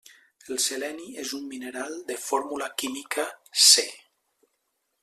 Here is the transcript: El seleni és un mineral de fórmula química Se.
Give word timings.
El 0.53 0.57
seleni 0.63 1.09
és 1.23 1.33
un 1.39 1.43
mineral 1.51 1.93
de 2.09 2.17
fórmula 2.31 2.71
química 2.85 3.29
Se. 3.69 3.87